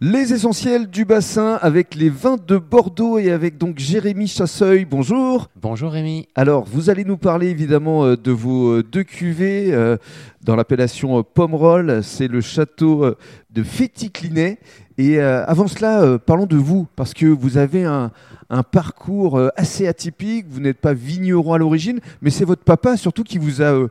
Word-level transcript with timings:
Les 0.00 0.32
essentiels 0.32 0.86
du 0.86 1.04
bassin 1.04 1.58
avec 1.60 1.96
les 1.96 2.08
vins 2.08 2.36
de 2.36 2.56
Bordeaux 2.56 3.18
et 3.18 3.32
avec 3.32 3.58
donc 3.58 3.80
Jérémy 3.80 4.28
Chasseuil. 4.28 4.84
Bonjour. 4.84 5.48
Bonjour 5.60 5.90
Rémi. 5.90 6.28
Alors, 6.36 6.64
vous 6.66 6.88
allez 6.88 7.04
nous 7.04 7.16
parler 7.16 7.48
évidemment 7.48 8.04
euh, 8.04 8.16
de 8.16 8.30
vos 8.30 8.74
euh, 8.74 8.84
deux 8.84 9.02
cuvées 9.02 9.74
euh, 9.74 9.96
dans 10.40 10.54
l'appellation 10.54 11.24
Pomerol. 11.24 12.04
C'est 12.04 12.28
le 12.28 12.40
château 12.40 13.12
de 13.50 13.62
Féticlinet. 13.64 14.60
Et 14.98 15.20
avant 15.20 15.66
cela, 15.66 16.18
parlons 16.18 16.46
de 16.46 16.56
vous 16.56 16.86
parce 16.96 17.12
que 17.12 17.26
vous 17.26 17.56
avez 17.56 17.84
un, 17.84 18.12
un 18.50 18.62
parcours 18.62 19.40
assez 19.56 19.88
atypique. 19.88 20.46
Vous 20.48 20.60
n'êtes 20.60 20.78
pas 20.78 20.92
vigneron 20.92 21.54
à 21.54 21.58
l'origine, 21.58 22.00
mais 22.20 22.30
c'est 22.30 22.44
votre 22.44 22.64
papa 22.64 22.96
surtout 22.96 23.24
qui 23.24 23.38
vous 23.38 23.62
a 23.62 23.86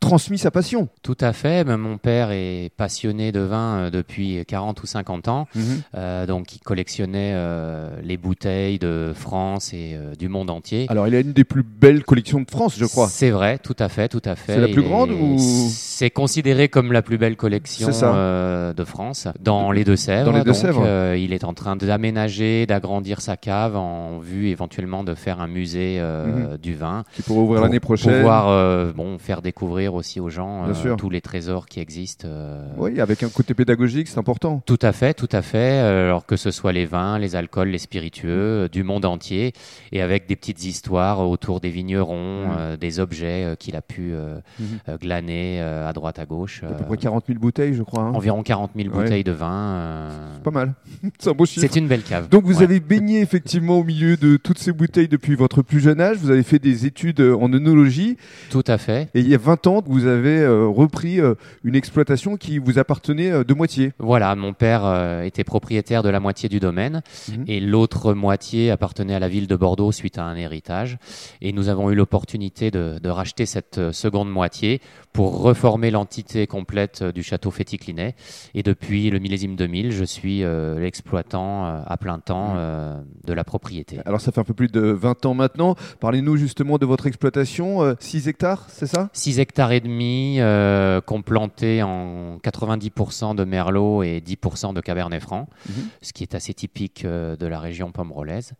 transmis 0.00 0.38
sa 0.38 0.50
passion. 0.50 0.88
Tout 1.02 1.16
à 1.20 1.32
fait. 1.32 1.64
Ben, 1.64 1.76
mon 1.76 1.98
père 1.98 2.30
est 2.30 2.70
passionné 2.76 3.32
de 3.32 3.40
vin 3.40 3.78
euh, 3.78 3.90
depuis 3.90 4.44
40 4.46 4.82
ou 4.82 4.86
50 4.86 5.28
ans. 5.28 5.46
Mhm. 5.54 5.62
Euh, 5.96 6.26
donc, 6.26 6.54
il 6.54 6.60
collectionnait 6.60 7.32
euh, 7.34 7.90
les 8.02 8.16
bouteilles 8.16 8.78
de 8.78 9.12
France 9.14 9.72
et 9.72 9.98
du 10.18 10.28
monde 10.28 10.50
entier. 10.50 10.86
Alors, 10.88 11.08
il 11.08 11.14
a 11.14 11.20
une 11.20 11.32
des 11.32 11.44
plus 11.44 11.62
belles 11.62 12.04
collections 12.04 12.40
de 12.40 12.50
France, 12.50 12.76
je 12.78 12.84
crois. 12.84 13.08
C'est 13.08 13.30
vrai, 13.30 13.58
tout 13.58 13.76
à 13.78 13.88
fait, 13.88 14.08
tout 14.08 14.22
à 14.24 14.36
fait. 14.36 14.54
C'est 14.54 14.60
la 14.60 14.68
plus 14.68 14.82
grande 14.82 15.10
ou 15.10 15.36
C'est 15.38 16.10
considéré 16.10 16.68
comme 16.68 16.92
la 16.92 17.02
plus 17.02 17.18
belle 17.18 17.36
collection 17.36 17.88
de 17.88 18.84
France 18.84 19.28
dans 19.40 19.72
les 19.72 19.84
Deux-Sèvres. 19.84 20.30
Dans 20.30 20.36
les 20.36 20.44
Deux-Sèvres. 20.44 21.14
il 21.16 21.32
est 21.32 21.44
en 21.44 21.54
train 21.54 21.76
d'aménager, 21.76 22.66
d'agrandir 22.66 23.20
sa 23.20 23.36
cave 23.36 23.76
en 23.76 24.18
vue 24.18 24.48
éventuellement 24.48 25.04
de 25.04 25.14
faire 25.14 25.40
un 25.40 25.48
musée 25.48 26.00
mhm. 26.00 26.56
du 26.58 26.74
vin. 26.74 27.04
Qui 27.14 27.22
pourrait 27.22 27.40
ouvrir 27.40 27.62
l'année 27.62 27.80
prochaine. 27.80 28.18
Pouvoir 28.18 28.92
bon, 28.94 29.18
faire 29.18 29.42
découvrir 29.42 29.87
aussi 29.94 30.20
aux 30.20 30.28
gens 30.28 30.68
euh, 30.68 30.96
tous 30.96 31.10
les 31.10 31.20
trésors 31.20 31.66
qui 31.66 31.80
existent. 31.80 32.26
Euh. 32.28 32.66
Oui, 32.76 33.00
avec 33.00 33.22
un 33.22 33.28
côté 33.28 33.54
pédagogique, 33.54 34.08
c'est 34.08 34.18
important. 34.18 34.62
Tout 34.66 34.78
à 34.82 34.92
fait, 34.92 35.14
tout 35.14 35.28
à 35.32 35.42
fait. 35.42 35.80
Euh, 35.82 36.06
alors 36.06 36.26
que 36.26 36.36
ce 36.36 36.50
soit 36.50 36.72
les 36.72 36.86
vins, 36.86 37.18
les 37.18 37.36
alcools, 37.36 37.68
les 37.68 37.78
spiritueux, 37.78 38.68
du 38.70 38.82
monde 38.82 39.04
entier, 39.04 39.52
et 39.92 40.02
avec 40.02 40.26
des 40.26 40.36
petites 40.36 40.64
histoires 40.64 41.28
autour 41.28 41.60
des 41.60 41.70
vignerons, 41.70 42.46
mmh. 42.46 42.76
des 42.76 43.00
objets 43.00 43.56
qu'il 43.58 43.76
a 43.76 43.82
pu 43.82 44.12
mmh. 44.12 44.62
glaner 45.00 45.60
à 45.60 45.92
droite 45.92 46.18
à 46.18 46.26
gauche. 46.26 46.62
À 46.64 46.74
peu 46.74 46.84
près 46.84 46.96
40 46.96 47.24
000 47.26 47.38
bouteilles, 47.38 47.74
je 47.74 47.82
crois. 47.82 48.02
Hein. 48.02 48.12
Environ 48.14 48.42
40 48.42 48.72
000 48.76 48.90
bouteilles 48.90 49.24
de 49.24 49.32
vin. 49.32 50.10
C'est 50.34 50.42
pas 50.42 50.50
mal. 50.50 50.74
c'est 51.18 51.30
un 51.30 51.32
beau 51.32 51.46
chiffre. 51.46 51.66
C'est 51.66 51.78
une 51.78 51.88
belle 51.88 52.02
cave. 52.02 52.28
Donc 52.28 52.44
vous 52.44 52.62
avez 52.62 52.80
baigné 52.80 53.20
effectivement 53.22 53.78
au 53.78 53.84
milieu 53.84 54.16
de 54.16 54.36
toutes 54.36 54.58
ces 54.58 54.72
bouteilles 54.72 55.08
depuis 55.08 55.34
votre 55.34 55.62
plus 55.62 55.80
jeune 55.80 56.00
âge. 56.00 56.18
Vous 56.18 56.30
avez 56.30 56.42
fait 56.42 56.58
des 56.58 56.86
études 56.86 57.20
en 57.20 57.52
œnologie. 57.52 58.16
Tout 58.50 58.64
à 58.66 58.78
fait. 58.78 59.08
Et 59.14 59.20
il 59.20 59.28
y 59.28 59.34
a 59.34 59.38
20 59.38 59.66
ans, 59.66 59.77
vous 59.86 60.06
avez 60.06 60.40
euh, 60.40 60.66
repris 60.66 61.20
euh, 61.20 61.34
une 61.64 61.74
exploitation 61.74 62.36
qui 62.36 62.58
vous 62.58 62.78
appartenait 62.78 63.30
euh, 63.30 63.44
de 63.44 63.54
moitié. 63.54 63.92
Voilà, 63.98 64.34
mon 64.34 64.52
père 64.52 65.22
était 65.22 65.44
propriétaire 65.44 66.02
de 66.02 66.08
la 66.08 66.20
moitié 66.20 66.48
du 66.48 66.60
domaine 66.60 67.02
mhm. 67.28 67.44
et 67.46 67.60
l'autre 67.60 68.14
moitié 68.14 68.70
appartenait 68.70 69.14
à 69.14 69.18
la 69.18 69.28
ville 69.28 69.46
de 69.46 69.56
Bordeaux 69.56 69.92
suite 69.92 70.18
à 70.18 70.24
un 70.24 70.36
héritage. 70.36 70.98
Et 71.40 71.52
nous 71.52 71.68
avons 71.68 71.90
eu 71.90 71.94
l'opportunité 71.94 72.70
de, 72.70 73.08
racheter 73.08 73.46
cette 73.46 73.92
seconde 73.92 74.30
moitié 74.30 74.82
pour 75.14 75.40
reformer 75.40 75.90
l'entité 75.90 76.46
complète 76.46 77.02
du 77.02 77.22
château 77.22 77.50
Féticlinet. 77.50 78.14
Et 78.54 78.62
depuis 78.62 79.08
le 79.10 79.18
millésime 79.18 79.56
2000, 79.56 79.92
je 79.92 80.04
suis 80.04 80.44
l'exploitant 80.76 81.64
à 81.64 81.96
plein 81.96 82.18
temps 82.18 82.54
mhm. 82.54 83.04
de 83.24 83.32
la 83.32 83.44
propriété. 83.44 84.00
Alors 84.04 84.20
ça 84.20 84.30
fait 84.30 84.40
un 84.40 84.44
peu 84.44 84.54
plus 84.54 84.68
de 84.68 84.80
20 84.80 85.26
ans 85.26 85.34
maintenant. 85.34 85.74
Parlez-nous 86.00 86.36
justement 86.36 86.76
de 86.78 86.84
votre 86.84 87.06
exploitation. 87.06 87.96
6 87.98 88.28
hectares, 88.28 88.66
c'est 88.68 88.86
ça? 88.86 89.08
6 89.12 89.40
hectares 89.40 89.67
et 89.72 89.80
demi 89.80 90.36
euh, 90.38 91.00
qu'on 91.00 91.22
plantait 91.22 91.82
en 91.82 92.38
90% 92.38 93.34
de 93.34 93.44
merlot 93.44 94.02
et 94.02 94.22
10% 94.24 94.74
de 94.74 94.80
cabernet 94.80 95.20
franc, 95.20 95.48
mhm. 95.68 95.88
ce 96.02 96.12
qui 96.12 96.22
est 96.22 96.34
assez 96.34 96.54
typique 96.54 97.04
euh, 97.04 97.36
de 97.36 97.46
la 97.46 97.60
région 97.60 97.92
pomerolaise. 97.92 98.54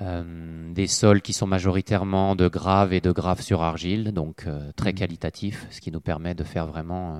Euh, 0.00 0.22
des 0.72 0.86
sols 0.86 1.20
qui 1.20 1.34
sont 1.34 1.46
majoritairement 1.46 2.34
de 2.34 2.48
grave 2.48 2.94
et 2.94 3.02
de 3.02 3.10
grave 3.10 3.42
sur 3.42 3.60
argile, 3.60 4.12
donc 4.12 4.44
euh, 4.46 4.70
très 4.74 4.92
mmh. 4.92 4.94
qualitatif, 4.94 5.66
ce 5.68 5.80
qui 5.80 5.90
nous 5.90 6.00
permet 6.00 6.34
de 6.34 6.42
faire 6.42 6.66
vraiment 6.66 7.18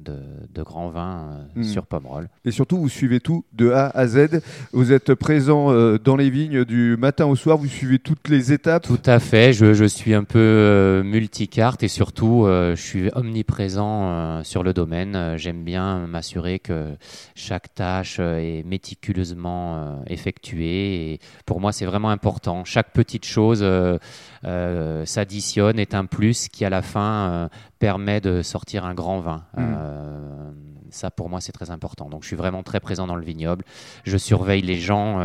de, 0.00 0.62
grands 0.62 0.88
vins 0.88 1.46
mmh. 1.56 1.64
sur 1.64 1.84
Pomerol. 1.84 2.30
Et 2.46 2.50
surtout, 2.50 2.78
vous 2.78 2.88
suivez 2.88 3.20
tout 3.20 3.44
de 3.52 3.70
A 3.70 3.88
à 3.88 4.06
Z. 4.06 4.40
Vous 4.72 4.92
êtes 4.92 5.14
présent 5.14 5.72
dans 5.98 6.16
les 6.16 6.30
vignes 6.30 6.64
du 6.64 6.96
matin 6.96 7.26
au 7.26 7.36
soir, 7.36 7.58
vous 7.58 7.66
suivez 7.66 7.98
toutes 7.98 8.28
les 8.28 8.52
étapes. 8.52 8.84
Tout 8.84 9.02
à 9.04 9.18
fait, 9.18 9.52
je, 9.52 9.74
je 9.74 9.84
suis 9.84 10.14
un 10.14 10.24
peu 10.24 11.02
multicarte 11.04 11.82
et 11.82 11.88
surtout, 11.88 12.46
je 12.70 12.80
suis 12.80 13.10
omniprésent 13.14 14.42
sur 14.44 14.62
le 14.62 14.72
domaine. 14.72 15.36
J'aime 15.36 15.64
bien 15.64 16.06
m'assurer 16.06 16.58
que 16.58 16.94
chaque 17.34 17.74
tâche 17.74 18.18
est 18.18 18.64
méticuleusement 18.64 20.02
effectuée. 20.06 21.12
Et 21.12 21.20
pour 21.46 21.60
moi, 21.60 21.72
c'est 21.72 21.86
vraiment 21.86 22.10
important. 22.10 22.64
Chaque 22.64 22.92
petite 22.92 23.24
chose 23.24 23.60
euh, 23.62 23.98
euh, 24.44 25.04
s'additionne, 25.04 25.78
est 25.78 25.94
un 25.94 26.04
plus 26.04 26.48
qui 26.48 26.64
à 26.64 26.70
la 26.70 26.82
fin 26.82 27.30
euh, 27.30 27.48
permet 27.78 28.20
de 28.20 28.42
sortir 28.42 28.84
un 28.84 28.94
grand 28.94 29.20
vin. 29.20 29.44
Mm. 29.56 30.90
ça 30.90 31.10
pour 31.10 31.28
moi 31.28 31.40
c'est 31.40 31.52
très 31.52 31.70
important. 31.70 32.08
Donc 32.08 32.22
je 32.22 32.28
suis 32.28 32.36
vraiment 32.36 32.62
très 32.62 32.80
présent 32.80 33.06
dans 33.06 33.16
le 33.16 33.24
vignoble. 33.24 33.64
Je 34.04 34.16
surveille 34.16 34.62
les 34.62 34.78
gens 34.78 35.20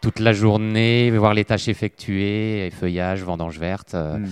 toute 0.00 0.20
la 0.20 0.32
journée, 0.32 1.10
voir 1.10 1.34
les 1.34 1.44
tâches 1.44 1.68
effectuées, 1.68 2.70
feuillage, 2.70 3.22
vendange 3.22 3.58
verte, 3.58 3.94
euh, 3.94 4.18
mm. 4.18 4.26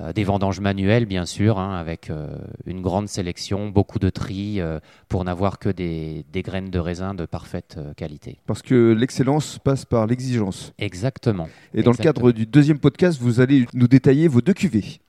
euh, 0.00 0.12
des 0.12 0.24
vendanges 0.24 0.60
manuelles 0.60 1.06
bien 1.06 1.24
sûr, 1.24 1.58
hein, 1.58 1.76
avec 1.76 2.10
euh, 2.10 2.28
une 2.66 2.82
grande 2.82 3.08
sélection, 3.08 3.68
beaucoup 3.68 3.98
de 3.98 4.10
tri 4.10 4.60
pour 5.08 5.24
n'avoir 5.24 5.58
que 5.58 5.68
des, 5.68 6.24
des, 6.32 6.42
graines 6.42 6.70
de 6.70 6.78
raisin 6.78 7.14
de 7.14 7.24
parfaite 7.24 7.78
qualité. 7.96 8.38
Parce 8.46 8.62
que 8.62 8.92
l'excellence 8.92 9.58
passe 9.58 9.84
par 9.84 10.06
l'exigence. 10.06 10.72
Exactement. 10.78 11.48
Et 11.74 11.82
dans 11.82 11.92
le 11.92 11.96
cadre 11.96 12.32
du 12.32 12.46
deuxième 12.46 12.78
podcast, 12.78 13.18
vous 13.20 13.40
allez 13.40 13.66
nous 13.72 13.88
détailler 13.88 14.28
vos 14.28 14.40
deux 14.40 14.54
cuvées. 14.54 15.00